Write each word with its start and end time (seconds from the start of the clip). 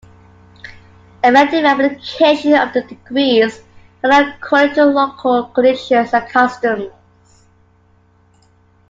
Effective 1.23 1.63
application 1.63 2.55
of 2.55 2.73
the 2.73 2.81
decrees 2.81 3.61
varied 4.01 4.29
according 4.41 4.73
to 4.73 4.85
local 4.85 5.43
conditions 5.49 6.11
and 6.11 6.27
customs. 6.27 6.91